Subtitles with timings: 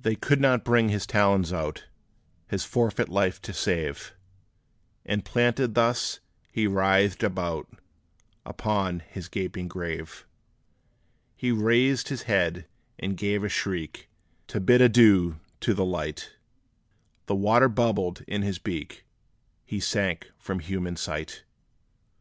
[0.00, 1.86] They could not bring his talons out,
[2.46, 4.14] His forfeit life to save;
[5.04, 6.20] And planted thus,
[6.52, 7.66] he writhed about
[8.46, 10.28] Upon his gaping grave.
[11.34, 12.66] He raised his head,
[13.00, 14.08] and gave a shriek,
[14.46, 16.36] To bid adieu to light:
[17.26, 19.04] The water bubbled in his beak
[19.64, 21.42] He sank from human sight!